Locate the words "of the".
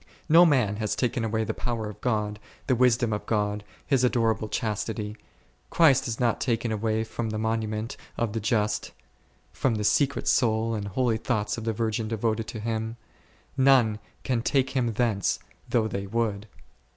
8.17-8.39, 11.55-11.73